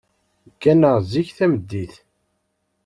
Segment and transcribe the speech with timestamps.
[0.53, 1.93] Gganeɣ zik tameddit.